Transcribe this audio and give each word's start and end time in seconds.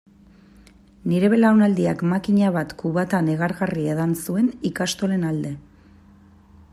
Nire 1.11 1.27
belaunaldiak 1.33 2.01
makina 2.13 2.49
bat 2.57 2.73
kubata 2.81 3.21
negargarri 3.27 3.87
edan 3.97 4.19
zuen 4.23 4.51
ikastolen 4.71 5.31
alde. 5.35 5.55